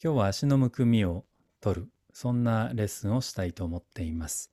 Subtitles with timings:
[0.00, 1.24] 今日は足のむくみを
[1.60, 4.52] 取る、そんなレッスンをしたいと思っています。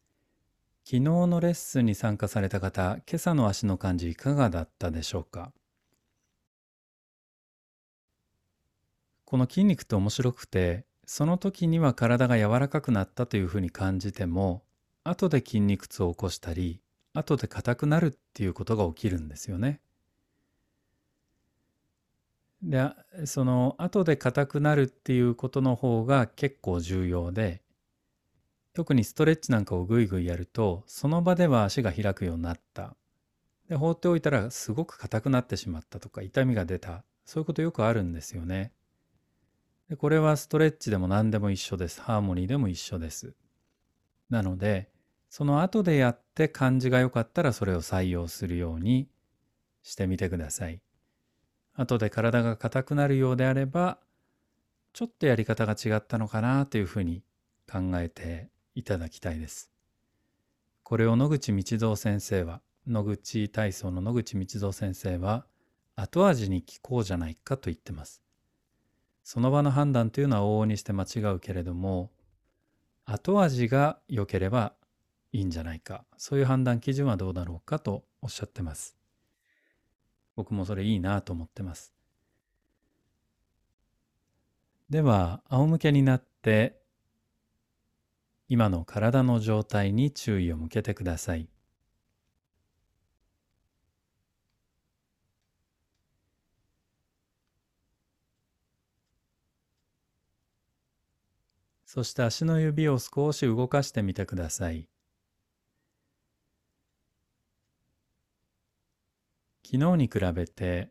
[0.83, 5.51] 昨日のレッスンに参加された方、今朝の足の感じいかがだったでしょうか？
[9.25, 14.63] この筋肉って面白くて、その時には体が柔らかくなったというふうに感じても、
[15.03, 16.81] 後で筋肉痛を起こしたり、
[17.13, 19.79] 後で硬くなるっていうことが起きるんですよね。
[22.65, 22.89] で
[23.25, 27.61] その後で硬くなるっていうことの方が結構重要で
[28.73, 32.95] 特にストレッチなんかをぐいぐいやるとその場では足が開くようになった。
[33.69, 37.03] で放っておいたらすごく硬くなってしまったとか痛みが出た。
[37.23, 38.73] そういうことよくあるんですよね。
[39.89, 42.01] でこれはストレッチでも何でも一緒です。
[42.01, 43.35] ハーモニーでも一緒です。
[44.29, 44.89] なので
[45.29, 49.07] その後でやって感じが良かったらそれを採用するように
[49.83, 50.81] してみてください。
[51.75, 53.99] 後で体が硬くなるようであれば
[54.93, 57.21] ちょっとやり方が違ったのかなというふうに
[57.69, 59.69] 考えていただきたいです。
[60.83, 65.45] これを野口道三先生は野口体操の野口道三先生は
[65.95, 68.21] 後味に聞こうじゃないかと言ってます。
[69.23, 72.11] その場の判断というのは往々にして間違うけれども
[73.05, 74.73] 後味が良ければ
[75.31, 78.95] いいんじゃないかそういう判断基準はどうだろうかとおっしゃってます。
[80.35, 81.93] 僕もそれいいなと思ってます。
[84.89, 86.79] では、仰向けになって、
[88.47, 91.47] 今の体の状態に注意を向けてください。
[101.85, 104.87] そして足の指を少し動かしてみてください。
[109.67, 110.89] 昨日に比べて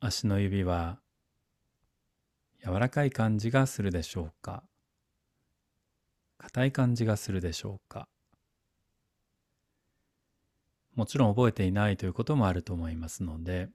[0.00, 0.98] 足の指は
[2.64, 4.62] 柔らかい感じがするでしょうか？
[6.38, 8.08] 硬い感じがするでしょうか？
[10.94, 13.68] もちろん覚えていないということもあると思いますので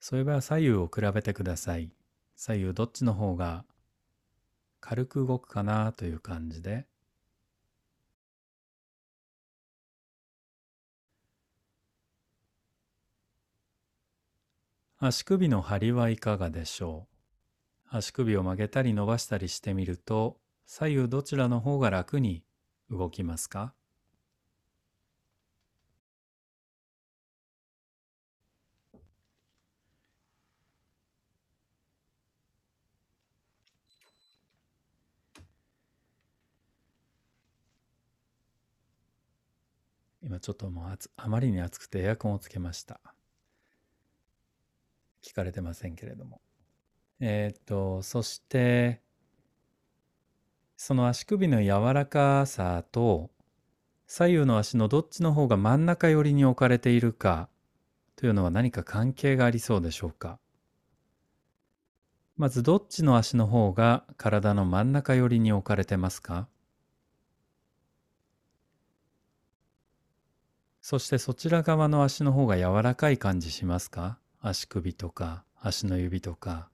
[0.00, 1.90] そういえば左右を比べてください。
[2.34, 3.66] 左右どっちの方が
[4.80, 6.86] 軽く動くかなという感じで
[14.98, 17.06] 足首の張りはいかがでしょ
[17.92, 17.96] う？
[17.98, 22.44] 足首を曲げたり伸ばしたりしてみると左右どちらの方が楽に
[22.90, 23.74] 動きますか？
[40.22, 42.98] 今ちょっともうあまりに暑くてエアコンをつけました。
[45.26, 46.40] 聞かれてませんけれども。
[47.18, 49.00] えっ、と、そして、
[50.76, 53.30] その足首の柔らかさと、
[54.06, 57.48] 左右の足のどっちの方が真ん中寄りに置かれているか
[58.14, 60.38] というのは何か関係がありそうでしょうか。
[62.36, 66.48] まずどっちの足の方が体の真ん中寄りに置かれてますか
[70.82, 74.18] そしてそちら側の足の方が柔らかい感じしますか
[74.48, 76.68] 足首とか足の指とか。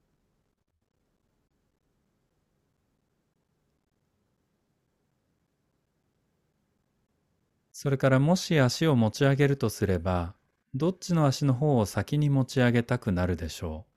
[7.72, 10.34] それからもし足を持ち上げるとすれば
[10.74, 13.92] どっちの足の方を先に持ち上げたくなるでしょう？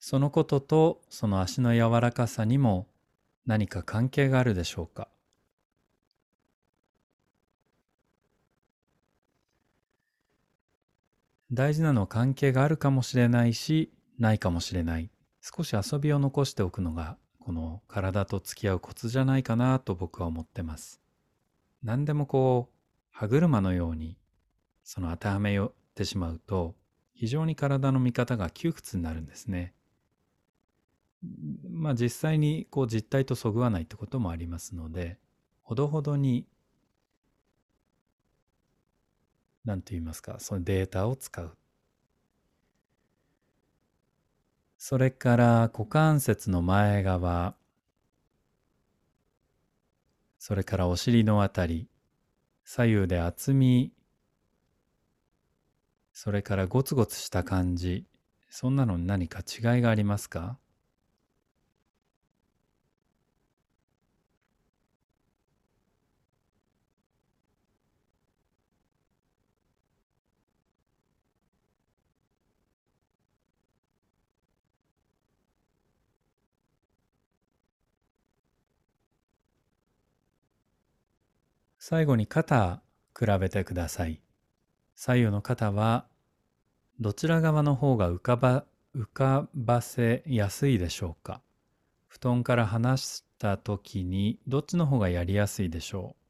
[0.00, 2.88] そのこととその足の柔らかさにも
[3.46, 5.06] 何か関係があるでしょうか？
[11.54, 15.10] 大事なのは関係があるかもしれないしないかもしれない。
[15.40, 21.00] 少し遊びを残しておくのがこの体と付き合うコツじゃないかなと僕は思ってます。
[21.82, 22.74] 何でもこう
[23.10, 24.16] 歯車のように
[24.82, 26.74] その当てはめよってしまうと
[27.14, 29.74] 非常に体の見方が窮屈になるんですね。
[31.70, 35.18] まあ実際にこう実態とそぐわないってこともありますので
[35.62, 36.46] ほどほどに
[39.64, 41.56] 何と言いますか、そのデータを使う。
[44.76, 47.56] それから股関節の前側、
[50.38, 51.88] それからお尻のあたり、
[52.64, 53.94] 左右で厚み、
[56.12, 58.06] それからゴツゴツした感じ、
[58.50, 60.58] そんなのに何か違いがありますか？
[81.86, 82.80] 最後に肩
[83.14, 84.22] 比べてください。
[84.96, 86.06] 左右の肩は
[86.98, 88.64] どちら側の方が浮かば
[88.96, 91.42] 浮かばせやすいでしょうか？
[92.06, 96.23] 布団から離した時にどっちの方がやりやすいでしょう？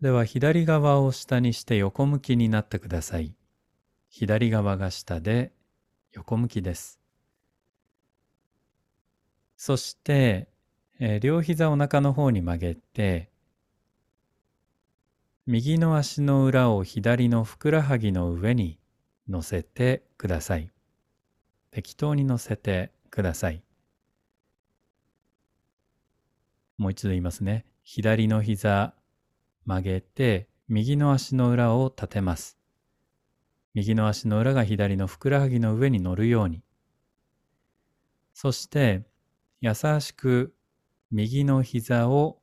[0.00, 3.34] では左側を下にして横向きになってください。
[4.08, 5.52] 左側が下で
[6.12, 6.98] 横向きです。
[9.56, 10.48] そして、
[10.98, 13.30] えー、両膝お腹の方に曲げて、
[15.46, 18.78] 右の足の裏を左のふくらはぎの上に
[19.28, 20.70] 乗せてください。
[21.72, 23.62] 適当に乗せてください。
[26.78, 27.66] もう一度言いますね。
[27.82, 28.94] 左の膝
[29.70, 32.58] 曲げて右の足の裏を立てます。
[33.72, 36.64] 右の足の裏が左のふくらはぎの上に乗るように。
[38.34, 39.06] そして
[39.60, 40.56] 優しく
[41.12, 42.40] 右の膝を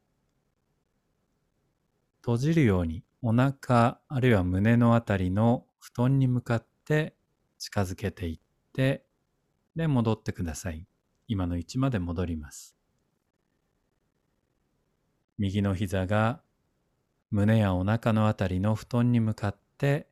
[2.22, 7.14] 閉じるようにお腹あるいは胸のあたりの布団に向かって
[7.58, 8.40] 近づけていっ
[8.72, 9.04] て
[9.76, 10.88] で戻ってください。
[11.28, 12.78] 今の位置まで戻ります。
[15.38, 16.42] 右の膝が
[17.32, 20.08] 胸やお腹のあたりの布団に向かって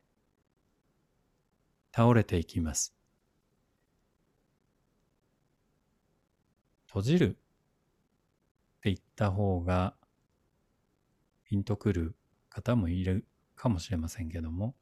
[1.94, 2.94] 倒れていきます。
[6.86, 7.36] 閉じるって
[8.84, 9.94] 言った方が
[11.44, 12.14] ピンとくる
[12.48, 14.74] 方もいるかもしれませんけども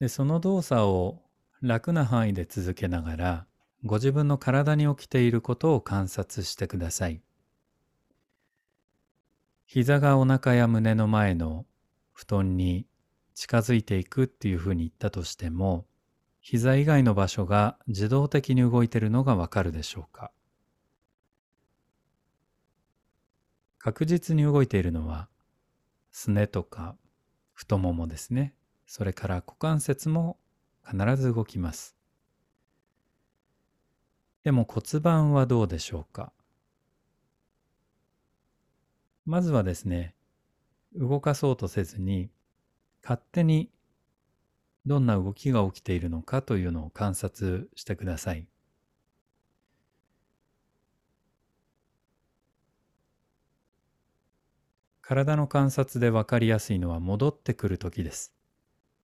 [0.00, 1.22] でその動作を
[1.62, 3.46] 楽な範囲で続けながら
[3.84, 7.20] ご自分の体に起きていることを観察してください。
[9.66, 11.66] 膝がお腹や胸の前の
[12.12, 12.86] 布団に
[13.34, 15.84] 近づいていくっていうふうに言ったとしても、
[16.40, 20.30] 膝以外の場所が自動的に動いているのがわかるでしょうか？
[23.78, 25.28] 確実に動いているのは、
[26.10, 26.96] すねとか
[27.52, 28.54] 太ももですね。
[28.86, 30.38] それから股関節も
[30.88, 31.95] 必ず動きます。
[34.46, 36.32] でも骨盤はどうでしょうか？
[39.24, 40.14] まずはですね、
[40.94, 42.30] 動かそうとせずに、
[43.02, 43.70] 勝手に
[44.86, 48.46] どんな動きが起きているのかというのを観察してください。
[55.02, 58.32] 体の観察で分かりやすいのは戻ってくる時です。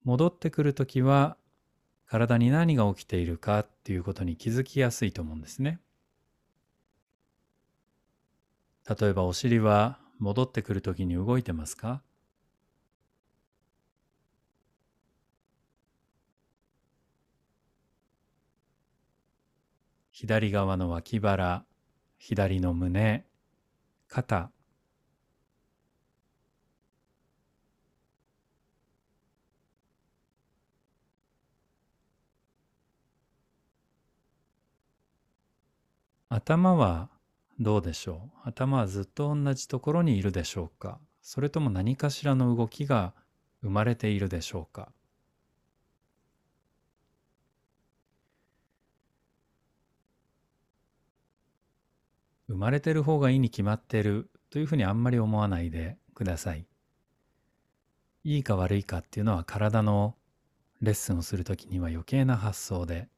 [0.03, 1.35] 戻ってくる時は
[2.11, 5.79] 体に何が起きているかっていうことに気づきやすいと思うんですね。
[8.85, 12.01] 例えばお尻は戻ってくるときに動いてますか？
[20.11, 21.63] 左側の脇腹、
[22.17, 23.23] 左の胸、
[24.09, 24.51] 肩、
[36.33, 37.09] 頭は
[37.59, 38.47] どうでしょう？
[38.47, 40.97] 頭はずっと同じところにいるでしょうか？
[41.21, 43.13] それとも何かしらの動きが
[43.61, 44.93] 生まれているでしょうか？
[52.47, 56.65] 生まれてる方がいいに決まってるというふうにあんまり思わないでください。
[58.23, 60.15] いいか悪いかっていうのは体の
[60.81, 63.09] レッスンをするときには余計な発想で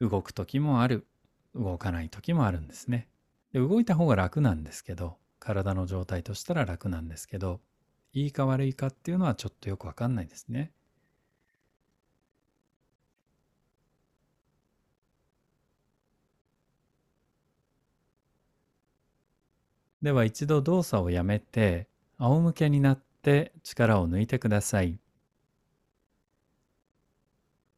[0.00, 1.06] 動く時もある。
[1.54, 3.08] 動かない時もあるんですね。
[3.52, 7.60] で動いた方が楽なんですけど体の状態としたら楽なんですけど
[8.12, 10.72] いいか悪いかっていうのはちょっとよくわかんないですね。
[20.02, 21.88] では一度動作をやめて
[22.18, 24.98] 仰向けになって力を抜いてください。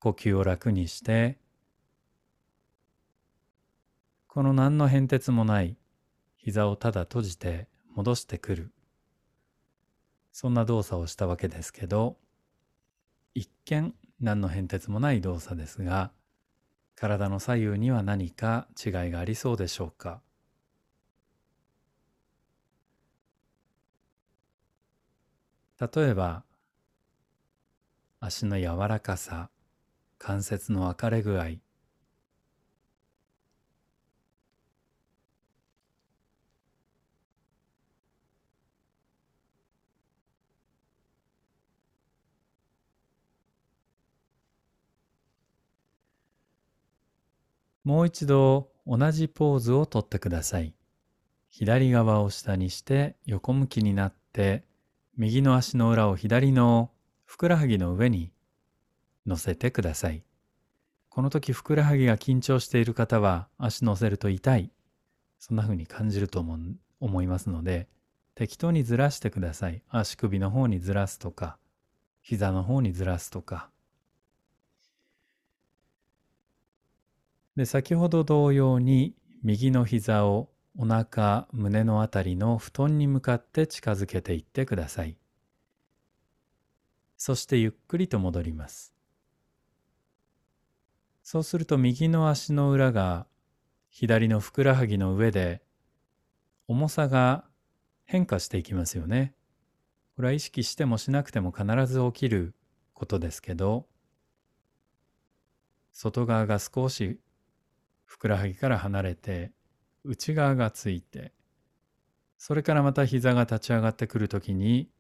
[0.00, 1.38] 呼吸を楽にして
[4.32, 5.76] この何の変哲もない。
[6.38, 8.72] 膝をただ閉じて戻してくる。
[10.32, 12.16] そんな動作をしたわけですけど
[13.34, 16.12] 一見何の変哲もない動作ですが
[16.94, 20.22] 体の左右には何か違いがありそうでしょうか。
[25.78, 26.42] 例えば
[28.18, 29.50] 足の柔らかさ
[30.16, 31.56] 関節の分かれ具合
[47.84, 50.74] もう一度同じポーズをとってください。
[51.48, 54.64] 左側を下にして横向きになって
[55.16, 56.90] 右の足の裏を左の
[57.24, 58.32] ふくらはぎの上に
[59.26, 60.22] 乗せてください。
[61.08, 64.70] この時ふくらはぎが緊張している方は足乗せると痛い。
[65.38, 66.56] そんな風に感じると思
[67.00, 67.88] 思いますので
[68.36, 69.82] 適当にずらしてください。
[69.88, 71.58] 足首の方にずらすとか
[72.22, 73.72] 膝の方にずらすとか
[77.56, 85.16] で先ほど同様に右の膝をお腹胸のあたりの布団に向かって近づけていってください。
[87.18, 88.94] そしてゆっくりと戻ります。
[91.23, 93.26] そうすると右の足の裏が
[93.90, 95.62] 左のふくらはぎの上で
[96.66, 97.44] 重さが
[98.04, 99.35] 変化していきますよね。
[100.16, 102.54] これは意識してもしなくても必ず起きる
[102.92, 103.87] ことですけど
[105.92, 107.18] 外側が少し
[108.12, 109.52] ふくらはぎから離れて
[110.04, 111.33] 内側がついて
[112.37, 114.90] それからまた膝が立ち上がってくるときに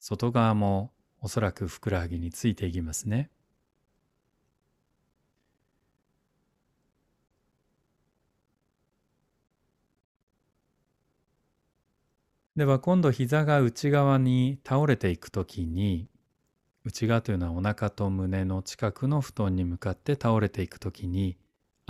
[0.00, 3.30] 外側もおそらくふくらはぎについていきますね。
[12.56, 16.08] では今度膝が内側に倒れていくときに
[16.84, 21.38] 内側というのはお腹と胸の近くの布団に向かって倒れていくときに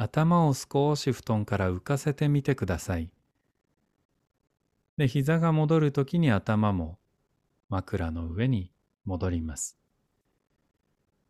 [0.03, 3.11] 頭を少し布団から浮かせてみてください。
[4.97, 6.99] で、膝が戻るときに頭も
[7.69, 8.73] 枕の上に
[9.05, 9.79] 戻ります。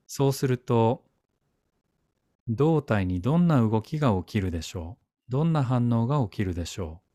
[0.06, 1.04] そうすると、
[2.48, 4.96] 胴体にどんな動きが起きるでしょ
[5.28, 5.30] う？
[5.30, 7.11] どんな反応が起きるでしょう？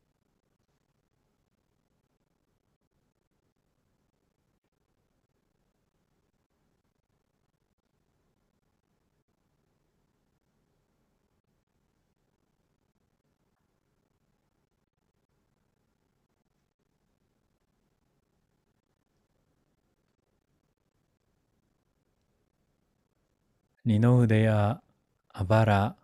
[23.88, 24.82] 二の腕や
[25.30, 25.96] あばら、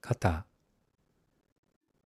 [0.00, 0.46] 肩、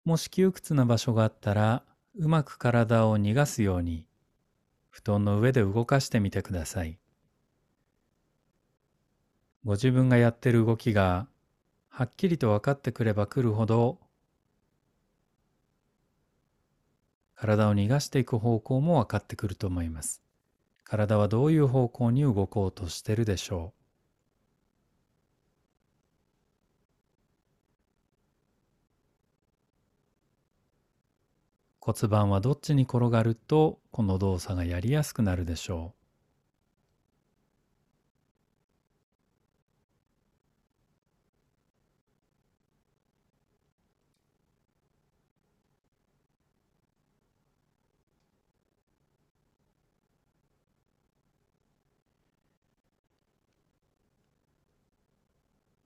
[0.04, 4.06] もし窮屈な場所があったらうまく体を逃がすように
[4.90, 7.00] 布団の上で動かしてみてください。
[9.64, 11.30] ご自分がやってる動きが
[11.88, 14.00] はっきりと分かってくればくるほど
[17.34, 20.22] 体を逃がしていく方向も分かってくると思います。
[20.84, 23.85] 体はどういう方向に動こうとしてるでしょう？
[31.86, 35.94] 骨盤はどっちに転がるとこの動作がやりやすくなるでしょ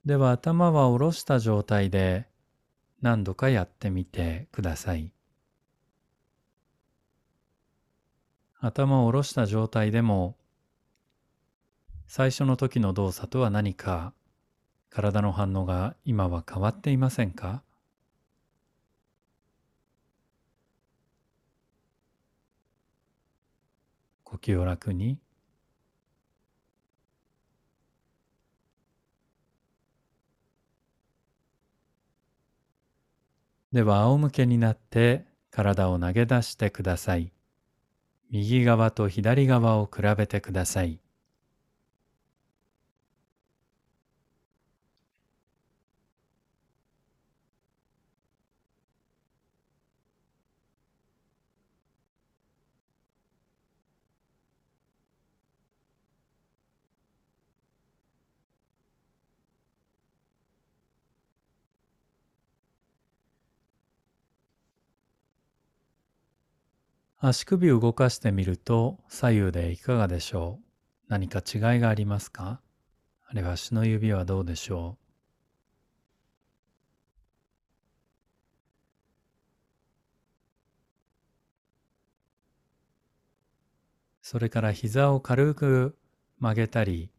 [0.06, 2.26] うでは頭は下ろした状態で
[3.02, 5.12] 何度かやってみてください。
[8.62, 10.36] 頭を下ろした状態でも
[12.08, 14.14] 最初の時の動作とは何か
[14.90, 17.64] 体の反応が今は変わっていませんか？
[24.24, 25.18] 呼吸を楽に
[33.72, 37.32] では仰向けになって体を投げ出してください。
[38.32, 41.00] 右側と左側を比べてください。
[67.22, 70.64] 足首を動かしてみると左右でいかがでしょう？
[71.10, 72.62] 何か違いがありますか？
[73.28, 75.04] あるいは足の指はどうでしょう？
[84.22, 85.98] それから膝を軽く
[86.40, 87.12] 曲げたり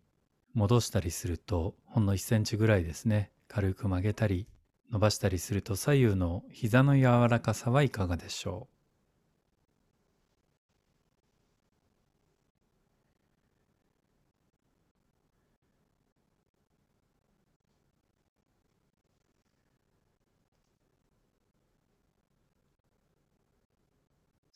[0.54, 3.32] 戻したりするとほんの1センチぐらいですね。
[3.48, 4.48] 軽く曲げたり
[4.90, 8.79] 伸ばしたりすると左右の膝の柔らかさはいかがでしょう？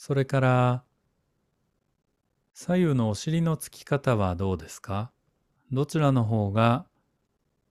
[0.07, 0.85] それから
[2.53, 5.11] 左右のお尻のつき方はどうですか？
[5.73, 6.85] どちらの方が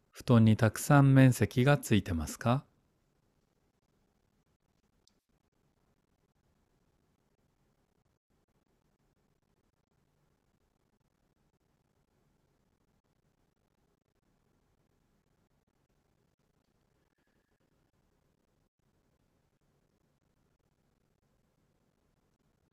[0.09, 2.65] 布団にたくさん面積がついてますか？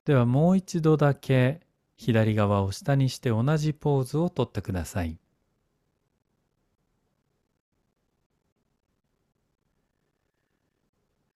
[0.04, 1.61] ではもう一度だけ
[1.97, 5.19] 左側を下にして同じポーズをとってください。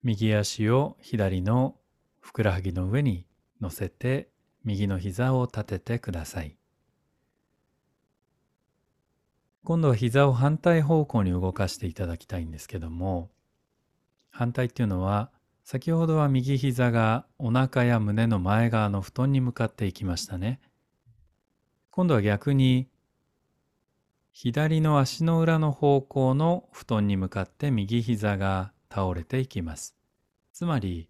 [0.02, 1.76] 右足を左の
[2.20, 3.26] ふくらはぎの上に
[3.60, 4.28] 乗せて
[4.64, 6.56] 右の膝を立ててください。
[9.64, 13.30] 今度は膝を反対方向に動かしていただきたいんですけども
[14.30, 15.30] 反対っていうのは
[15.64, 20.60] 先ほどは右膝がお腹や胸の前側の布団に向かっていきましたね。
[21.90, 22.86] 今度は逆に
[24.30, 29.96] 左の足の裏の方向の布団に向かって右膝が倒れていきます。
[30.52, 31.08] つまり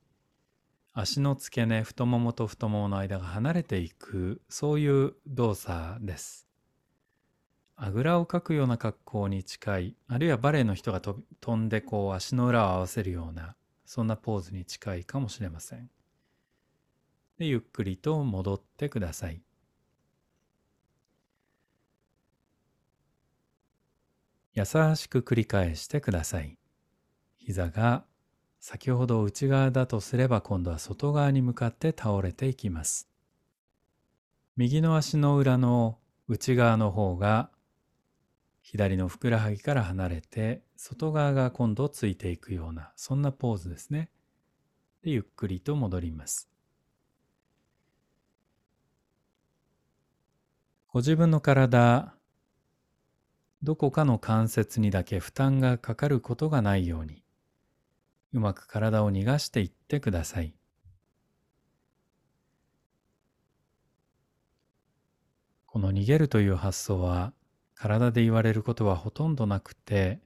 [0.93, 6.47] 足の付け根太ももと太ももの間が離れていくそういう動作です。
[7.75, 15.91] あぐらをかくような格好に近いあるいはバレエの人が飛んでこう足の裏を合わせるようなそんなポーズに近いかもしれません。
[17.39, 19.43] でゆっくりと戻ってください。
[24.53, 26.57] 優しく繰り返してください。
[27.39, 28.05] 膝が
[28.61, 33.09] 先ほど内側だとすれば今度は外側に向かって倒れていきます。
[34.57, 37.51] 右の足の裏の内側の方が
[38.63, 44.11] 左のふくらはぎから離れて外側が今度ついていくようなそんなポーズですね。
[45.03, 46.51] でゆっくりと戻ります。
[50.89, 52.15] ご自分の体
[53.63, 57.23] どこかの関節にだけ負担がかかることがないように
[58.35, 60.55] うまく体を逃がしていってください。
[65.65, 67.33] この逃げるという発想は
[67.75, 70.21] 体で言われることはほとんどなくて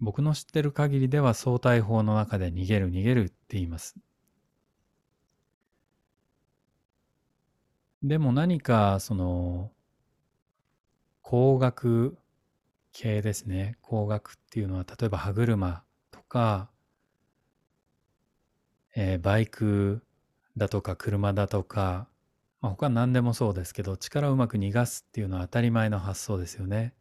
[0.00, 3.96] 僕の知ってる限りでは相対法の中で逃げる逃げるって言います。
[8.02, 9.72] でも何かその
[11.22, 12.16] 工学
[12.92, 16.70] 系ですね工学っていうのは例えば歯車とか、
[18.94, 20.04] えー、バイク
[20.56, 22.08] だとか車だとか
[22.64, 26.94] まあ、他何でもそうですけど力をうまく逃がすっていうのは当たり前の発想ですよね。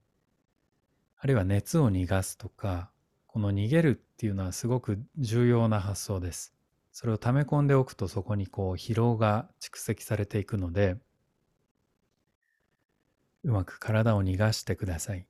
[1.23, 2.91] あるいは熱を逃がすとか
[3.27, 6.53] この逃げるっていうのはすごく重要な発想です。
[6.91, 10.97] それを溜め込んでおくとそこにこう疲労が蓄積されていくので
[13.43, 15.25] うまく体を逃がしてください。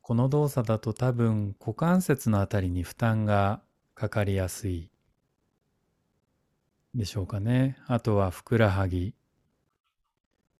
[0.00, 3.60] この動作だと多分股関節のあたりに負担が
[3.94, 4.91] かかりやすい
[6.94, 7.78] でしょうかね。
[7.86, 9.14] あとはふくらはぎ、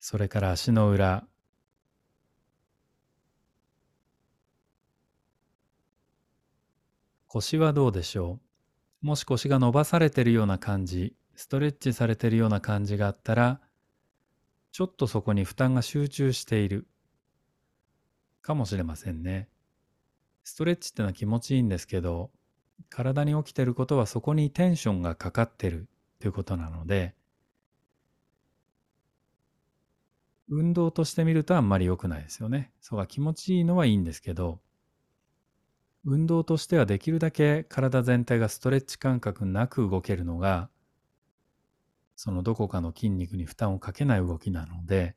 [0.01, 1.27] それから足の裏、
[7.29, 8.41] 腰はどうでしょ
[9.03, 9.07] う。
[9.07, 13.61] もし腰が伸ばされてるような感じ、ストレッチされてるような感じがあったら、
[14.71, 16.87] ちょっとそこに負担が集中している。
[18.43, 19.49] かもしれませんね。
[20.45, 22.31] ストレッチってのは気持ちいいんですけど、
[22.89, 25.89] 体に起きてることはそこにテンションがかかってる。
[26.23, 27.17] ということなので、
[30.49, 32.71] 運動としてみるとあんまり良くないですよね。
[32.81, 34.61] そうが気持ちいいのはいいんですけど、
[36.05, 40.71] 運動としてはできるだけ体全体がストレッチ感覚なく動けるのが、
[42.17, 45.15] そのどこかの筋肉に負担をかけない動きなので、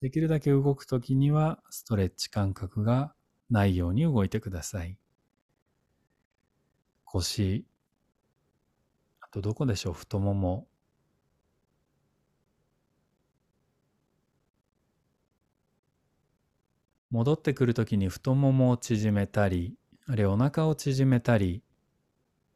[0.00, 3.14] できるだけ動くときにはストレッチ感覚が
[3.48, 4.98] ないように動いてください。
[7.04, 7.64] 腰、
[9.30, 10.66] あとどこでしょう、太もも。
[17.10, 21.62] 戻ってくるときに太ももを縮めたり、あるいはお腹を縮めたり、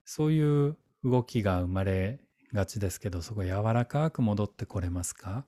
[0.05, 2.21] そういう動きが生まれ
[2.53, 5.47] がちですけど、そこ柔らかく戻ってこれますか？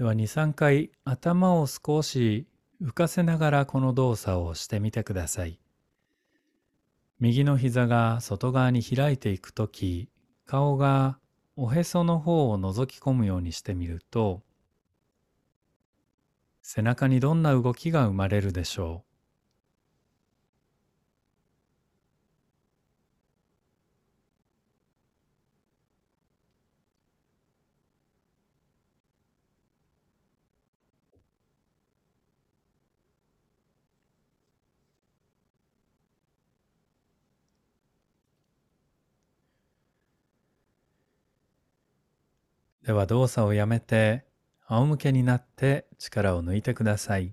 [0.00, 2.46] では2、3回頭を少し
[2.82, 5.60] 浮かせながらこの動作をしてみてください。
[7.18, 10.08] 右の膝が外側に開いていくとき、
[10.46, 11.18] 顔が
[11.54, 14.40] おへその方を覗き込むようにしてみると、
[16.62, 19.09] 背中にどんな動きが生まれるでしょう。
[42.90, 44.24] では動作をやめて
[44.66, 47.32] 仰向けになって力を抜いてください。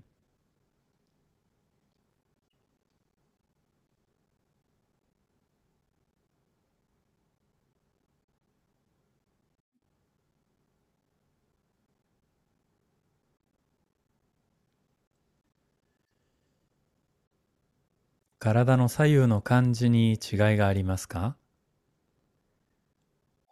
[18.38, 20.18] 体の左右の感じに違い
[20.56, 21.36] がありますか？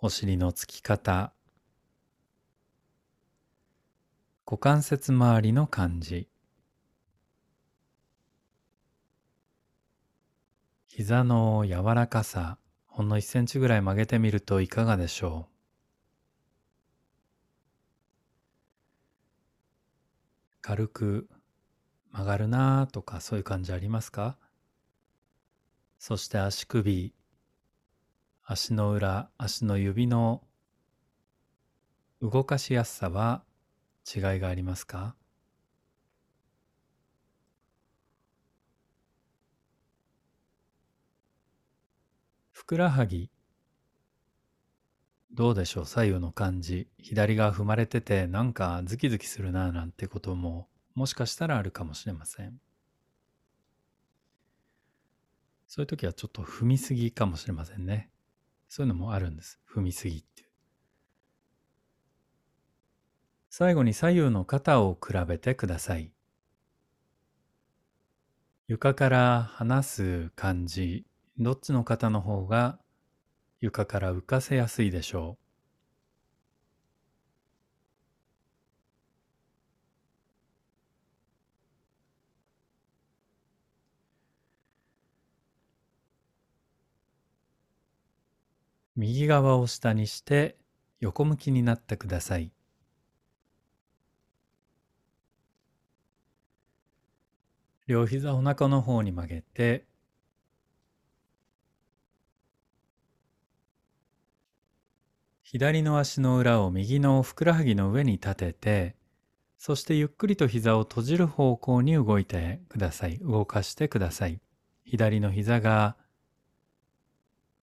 [0.01, 1.33] お尻のつき方、
[4.49, 6.29] 股関節周りの感じ。
[10.87, 12.57] 膝の柔らかさ
[12.87, 15.53] ほんの1センチぐらい曲げてみるといかがでしょう。
[20.63, 21.29] 軽く
[22.13, 24.39] 曲がるなとかそういう感じありますか？
[25.99, 27.13] そして足首
[28.45, 30.45] 足の裏足の指の
[32.23, 33.43] 動かしやすさは
[34.07, 35.17] 違いがありますか？
[42.53, 43.31] ふくらはぎ。
[45.33, 45.87] どうでしょう？
[45.87, 46.89] 左右の感じ。
[46.99, 52.61] 左側踏まれててなんかズキズキするななんてことももしかしたらあるかもしれません。
[55.67, 58.11] そういう時はちょっと踏みすぎかもしれませんね。
[58.69, 59.61] そういうのもあるんです。
[59.69, 60.46] 踏みすぎって
[63.59, 66.13] 最後に左右の肩を比べてください。
[68.69, 71.07] 床から離す感じ、
[71.39, 72.79] どっちの肩の方が
[73.63, 75.39] 床から浮かせやすいでしょ
[88.97, 89.01] う？
[89.01, 90.59] 右側を下にして
[91.01, 92.56] 横向きになってください。
[97.87, 99.85] 両膝お腹の方に曲げて
[105.43, 108.97] 左の足の裏を右のふくらはぎの上に立てて
[109.59, 113.19] そしてゆっくりと膝を閉じる方向に動いてください。
[113.19, 114.41] 動かしてください。
[114.85, 115.97] 左の膝が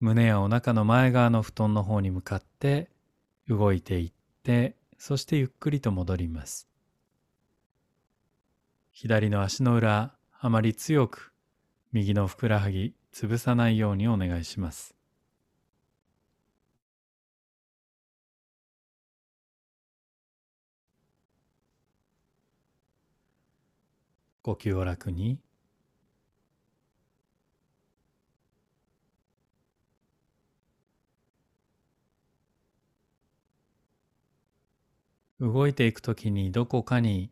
[0.00, 2.90] 胸やお腹の前側の布団の方に向かって
[3.48, 6.71] 動いていってそしてゆっくりと戻ります。
[8.92, 11.32] 左の足の裏、あまり強く
[11.92, 14.94] 右のふくらはぎ潰さないようにお願いします。
[24.42, 25.38] 呼吸を楽に。
[35.40, 37.30] 動いていくときにどこかに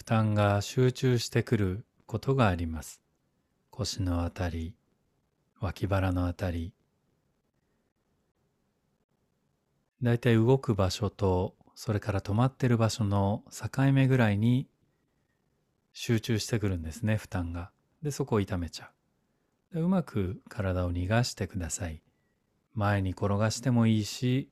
[0.00, 3.02] 負担が集中してくることがあります。
[3.68, 4.74] 腰のあたり、
[5.60, 6.72] 脇腹のあたり。
[10.02, 14.70] だいたい動く場所とそれから止まってる場所の境目ぐらいに
[15.92, 17.70] 集中してくるんですね、負担が。
[18.02, 18.90] で、そこを痛めちゃ
[19.74, 19.80] う。
[19.80, 22.00] うまく体を逃がしてください。
[22.72, 24.48] 前に転がしてもいいし、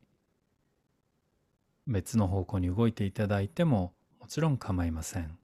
[1.87, 3.95] 別の方向に動いていただいても
[4.29, 5.39] もちろん構いません。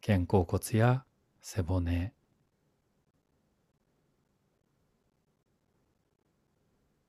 [0.00, 1.04] 肩甲骨や
[1.40, 2.12] 背骨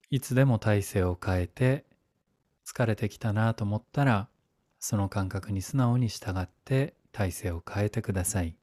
[0.10, 1.86] いつでも体勢を変えて
[2.66, 4.28] 疲れてきたなと思ったら
[4.80, 8.56] その感覚に素直に従って体勢を変えてください。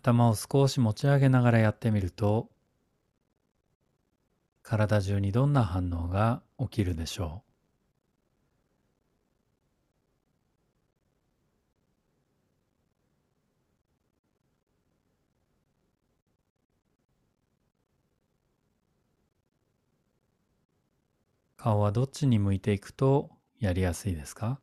[0.00, 2.48] 頭を少し持ち上げながらやってみると
[4.62, 7.50] 体中にどんな反応が起きるでしょう。
[21.58, 24.60] 顔はどっちに向いていくとやりやすいですか？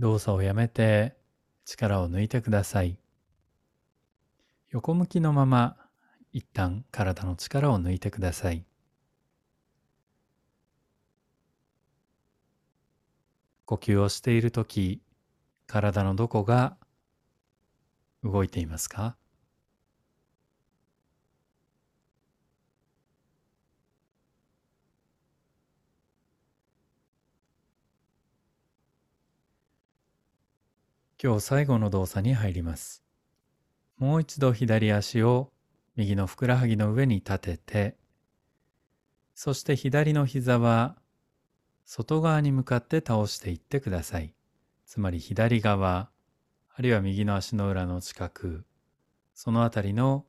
[0.00, 1.14] 動作をやめて
[1.66, 2.98] 力を抜いてください。
[4.70, 5.76] 横向きのまま
[6.32, 8.64] 一旦体の力を抜いてください。
[13.66, 15.02] 呼吸をしている時、
[15.66, 16.78] 体のどこが
[18.24, 19.19] 動いていますか？
[31.22, 33.02] 今日最後の動作に入ります。
[33.98, 35.52] もう一度左足を
[35.94, 37.96] 右のふくらはぎの上に立てて、
[39.34, 40.96] そして左の膝は
[41.84, 44.32] 外側に向かって倒していってください。
[44.86, 46.08] つまり左側、
[46.74, 48.64] あるいは右の足の裏の近く、
[49.34, 50.24] そのあたりの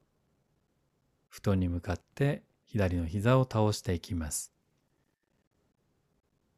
[1.30, 4.51] 布団に向かって左の膝を倒していきます。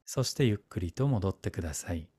[0.08, 2.13] そしてゆっくりと戻ってください。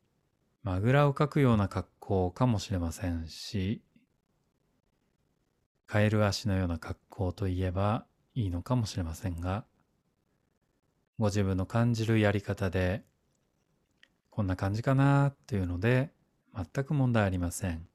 [0.65, 3.83] まぐらをかくような格好かもしれませんし、
[5.87, 9.67] カエル足のような格好といえばいいのかもしれませんが、
[11.19, 13.05] ご自分の感じるやり方で、
[14.31, 16.11] こんな感じかなというので、
[16.55, 17.87] 全く問題ありません。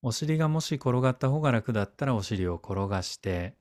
[0.00, 3.56] お尻がもし転がった方が楽だったらお尻を転がして、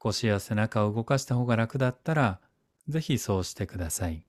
[0.00, 2.40] 腰や背中を動かした方が楽だったら、
[2.88, 4.26] ぜひそうしてください。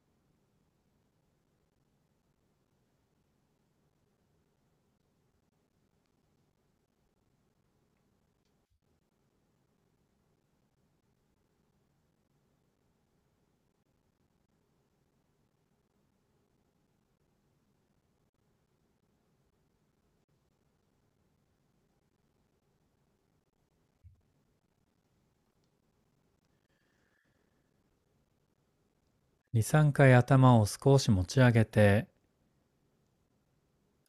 [29.62, 32.08] 2、3回頭を少し持ち上げて、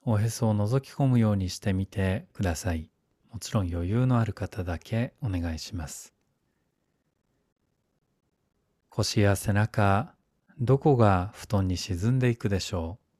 [0.04, 2.90] おへそを覗き込むようにしてみてください。
[3.30, 6.14] もちろん余裕のある方だけお願いします。
[8.88, 10.14] 腰や背中、
[10.58, 13.11] どこが布団に沈んでいくでしょう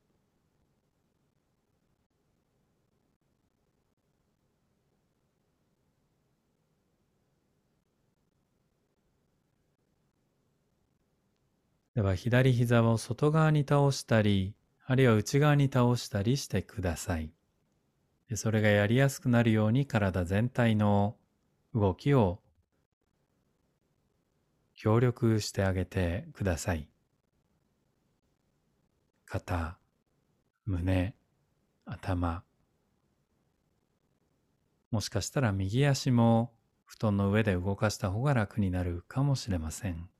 [11.94, 14.54] では左膝を外側に倒したり、
[14.86, 17.30] あるいは内側に倒したりしてください。
[18.34, 21.16] それがやりやすくなるように体全体の
[21.74, 22.40] 動きを
[24.74, 26.88] 協力してあげてください。
[29.26, 29.78] 肩、
[30.64, 31.14] 胸、
[31.84, 32.42] 頭。
[34.90, 36.52] もしかしたら右足も
[36.84, 40.11] 布団の上で動かした方が楽になるかもしれません。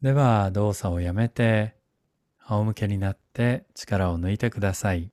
[0.00, 1.74] では動作をやめて
[2.46, 5.10] 仰向けになって力を抜いてください。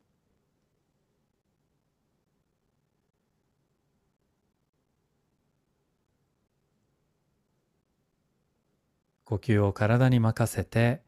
[9.24, 11.02] 呼吸を体に任せて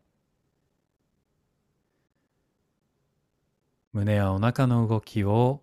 [3.94, 5.62] 胸やお腹の動きを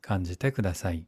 [0.00, 1.06] 感じてください。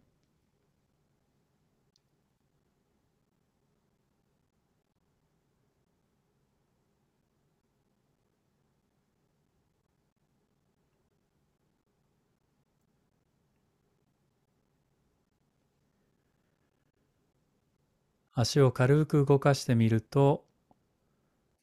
[18.41, 20.45] 足を軽く動かしてみると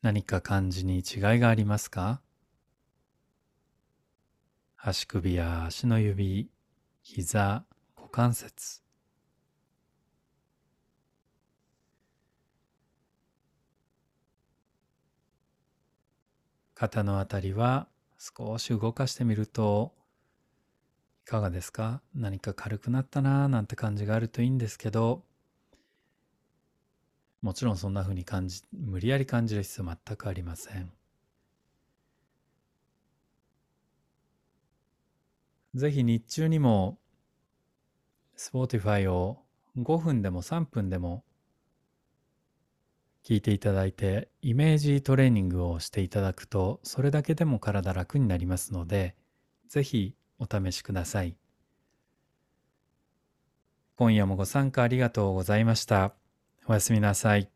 [0.01, 1.03] 何か感じに違い
[1.39, 2.19] がありますか？
[4.75, 6.49] 足首や足の指、
[7.01, 7.63] 膝、
[7.95, 8.81] 股関節。
[16.73, 17.87] 肩のあたりは
[18.19, 19.93] 少し動かしてみると
[21.25, 22.01] いかがですか？
[22.13, 25.23] 何か軽くなったなーなんて感じがあるといいんですけど
[27.45, 30.91] もちろんそんな風に感じ無理やり感じる必要全くありません。
[35.75, 36.97] ぜひ日中にも
[38.35, 39.43] Spotify を
[39.77, 41.23] 5分でも3分でも
[43.23, 49.15] 聞いていただいてイメージトレーニングをしていただくとそれだけでも体楽になりますので
[49.69, 51.37] ぜひお試しください。
[53.97, 56.24] 今夜もご参加ありがとうございました。
[56.67, 57.54] おやすみなさい。